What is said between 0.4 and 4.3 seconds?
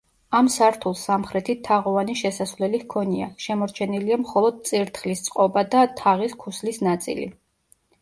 სართულს სამხრეთით თაღოვანი შესასვლელი ჰქონია, შემორჩენილია